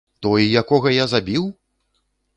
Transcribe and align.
Той, 0.25 0.45
якога 0.61 0.95
я 0.95 1.05
забіў?! 1.13 1.43